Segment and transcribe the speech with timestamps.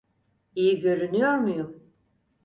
[0.55, 1.83] İyi görünüyor muyum?